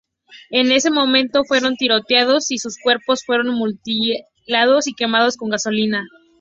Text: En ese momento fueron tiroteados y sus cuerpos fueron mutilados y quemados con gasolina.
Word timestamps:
En 0.49 0.71
ese 0.71 0.89
momento 0.89 1.43
fueron 1.43 1.75
tiroteados 1.75 2.49
y 2.49 2.57
sus 2.57 2.79
cuerpos 2.81 3.23
fueron 3.23 3.49
mutilados 3.53 4.87
y 4.87 4.95
quemados 4.95 5.37
con 5.37 5.51
gasolina. 5.51 6.07